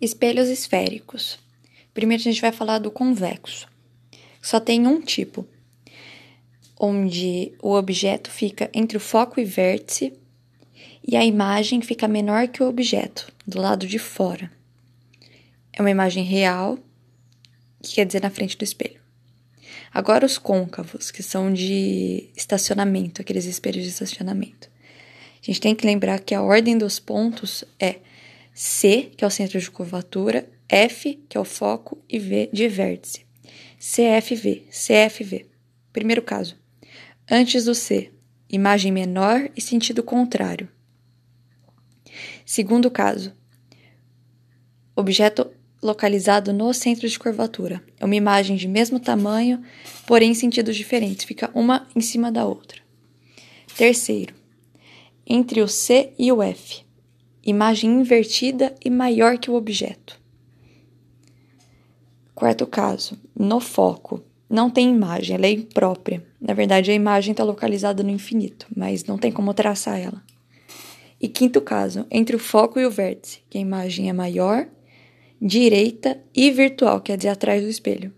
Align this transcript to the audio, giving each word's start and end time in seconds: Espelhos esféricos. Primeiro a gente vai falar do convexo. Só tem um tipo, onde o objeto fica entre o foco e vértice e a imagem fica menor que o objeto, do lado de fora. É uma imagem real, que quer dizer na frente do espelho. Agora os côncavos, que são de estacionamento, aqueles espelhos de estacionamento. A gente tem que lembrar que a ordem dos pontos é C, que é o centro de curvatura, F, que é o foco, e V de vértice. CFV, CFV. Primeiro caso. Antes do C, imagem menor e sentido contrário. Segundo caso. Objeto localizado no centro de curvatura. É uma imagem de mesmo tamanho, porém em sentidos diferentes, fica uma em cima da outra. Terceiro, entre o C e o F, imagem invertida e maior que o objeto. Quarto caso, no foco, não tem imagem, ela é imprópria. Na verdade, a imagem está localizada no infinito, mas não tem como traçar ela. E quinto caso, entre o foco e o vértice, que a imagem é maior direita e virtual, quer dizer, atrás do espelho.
Espelhos 0.00 0.48
esféricos. 0.48 1.38
Primeiro 1.92 2.20
a 2.20 2.24
gente 2.24 2.40
vai 2.40 2.52
falar 2.52 2.78
do 2.78 2.90
convexo. 2.90 3.68
Só 4.42 4.60
tem 4.60 4.86
um 4.86 5.00
tipo, 5.00 5.46
onde 6.78 7.52
o 7.62 7.72
objeto 7.72 8.30
fica 8.30 8.68
entre 8.74 8.96
o 8.96 9.00
foco 9.00 9.40
e 9.40 9.44
vértice 9.44 10.12
e 11.06 11.16
a 11.16 11.24
imagem 11.24 11.80
fica 11.80 12.08
menor 12.08 12.48
que 12.48 12.62
o 12.62 12.68
objeto, 12.68 13.32
do 13.46 13.60
lado 13.60 13.86
de 13.86 13.98
fora. 13.98 14.50
É 15.72 15.80
uma 15.80 15.90
imagem 15.90 16.24
real, 16.24 16.78
que 17.82 17.94
quer 17.94 18.06
dizer 18.06 18.22
na 18.22 18.30
frente 18.30 18.56
do 18.56 18.64
espelho. 18.64 19.00
Agora 19.92 20.26
os 20.26 20.38
côncavos, 20.38 21.10
que 21.10 21.22
são 21.22 21.52
de 21.52 22.28
estacionamento, 22.36 23.20
aqueles 23.20 23.44
espelhos 23.44 23.84
de 23.84 23.90
estacionamento. 23.90 24.68
A 25.42 25.46
gente 25.46 25.60
tem 25.60 25.74
que 25.74 25.86
lembrar 25.86 26.20
que 26.20 26.34
a 26.34 26.42
ordem 26.42 26.76
dos 26.78 26.98
pontos 26.98 27.64
é 27.78 27.98
C, 28.54 29.10
que 29.16 29.24
é 29.24 29.26
o 29.26 29.30
centro 29.30 29.58
de 29.58 29.68
curvatura, 29.68 30.48
F, 30.68 31.20
que 31.28 31.36
é 31.36 31.40
o 31.40 31.44
foco, 31.44 32.00
e 32.08 32.20
V 32.20 32.48
de 32.52 32.68
vértice. 32.68 33.26
CFV, 33.78 34.68
CFV. 34.70 35.46
Primeiro 35.92 36.22
caso. 36.22 36.56
Antes 37.28 37.64
do 37.64 37.74
C, 37.74 38.12
imagem 38.48 38.92
menor 38.92 39.50
e 39.56 39.60
sentido 39.60 40.02
contrário. 40.02 40.68
Segundo 42.46 42.90
caso. 42.90 43.34
Objeto 44.94 45.50
localizado 45.82 46.52
no 46.52 46.72
centro 46.72 47.08
de 47.08 47.18
curvatura. 47.18 47.82
É 47.98 48.04
uma 48.04 48.14
imagem 48.14 48.56
de 48.56 48.68
mesmo 48.68 49.00
tamanho, 49.00 49.62
porém 50.06 50.30
em 50.30 50.34
sentidos 50.34 50.76
diferentes, 50.76 51.26
fica 51.26 51.50
uma 51.54 51.86
em 51.94 52.00
cima 52.00 52.32
da 52.32 52.46
outra. 52.46 52.80
Terceiro, 53.76 54.34
entre 55.26 55.60
o 55.60 55.68
C 55.68 56.12
e 56.18 56.30
o 56.32 56.42
F, 56.42 56.84
imagem 57.44 57.90
invertida 57.90 58.74
e 58.84 58.88
maior 58.88 59.38
que 59.38 59.50
o 59.50 59.54
objeto. 59.54 60.18
Quarto 62.34 62.66
caso, 62.66 63.18
no 63.38 63.60
foco, 63.60 64.22
não 64.48 64.70
tem 64.70 64.90
imagem, 64.90 65.36
ela 65.36 65.46
é 65.46 65.52
imprópria. 65.52 66.24
Na 66.40 66.54
verdade, 66.54 66.90
a 66.90 66.94
imagem 66.94 67.32
está 67.32 67.44
localizada 67.44 68.02
no 68.02 68.10
infinito, 68.10 68.66
mas 68.74 69.04
não 69.04 69.18
tem 69.18 69.30
como 69.30 69.54
traçar 69.54 70.00
ela. 70.00 70.22
E 71.20 71.28
quinto 71.28 71.60
caso, 71.60 72.06
entre 72.10 72.34
o 72.36 72.38
foco 72.38 72.78
e 72.78 72.84
o 72.84 72.90
vértice, 72.90 73.40
que 73.48 73.58
a 73.58 73.60
imagem 73.60 74.08
é 74.08 74.12
maior 74.12 74.66
direita 75.40 76.20
e 76.34 76.50
virtual, 76.50 77.00
quer 77.00 77.16
dizer, 77.16 77.28
atrás 77.28 77.62
do 77.62 77.68
espelho. 77.68 78.12